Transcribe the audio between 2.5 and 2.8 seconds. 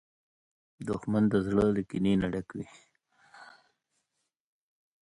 وي